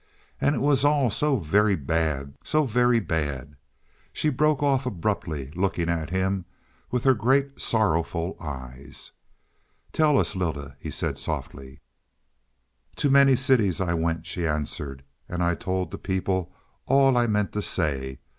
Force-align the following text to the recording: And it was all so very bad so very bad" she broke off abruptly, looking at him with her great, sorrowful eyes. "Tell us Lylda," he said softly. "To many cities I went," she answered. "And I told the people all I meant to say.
And 0.39 0.55
it 0.55 0.61
was 0.61 0.83
all 0.83 1.11
so 1.11 1.37
very 1.37 1.75
bad 1.75 2.33
so 2.43 2.63
very 2.65 2.99
bad" 2.99 3.55
she 4.13 4.29
broke 4.29 4.63
off 4.63 4.87
abruptly, 4.87 5.51
looking 5.51 5.89
at 5.89 6.09
him 6.09 6.45
with 6.89 7.03
her 7.03 7.13
great, 7.13 7.59
sorrowful 7.61 8.35
eyes. 8.39 9.11
"Tell 9.93 10.17
us 10.17 10.35
Lylda," 10.35 10.75
he 10.79 10.89
said 10.89 11.19
softly. 11.19 11.81
"To 12.95 13.11
many 13.11 13.35
cities 13.35 13.79
I 13.79 13.93
went," 13.93 14.25
she 14.25 14.47
answered. 14.47 15.03
"And 15.29 15.43
I 15.43 15.53
told 15.53 15.91
the 15.91 15.99
people 15.99 16.51
all 16.87 17.15
I 17.15 17.27
meant 17.27 17.51
to 17.51 17.61
say. 17.61 18.17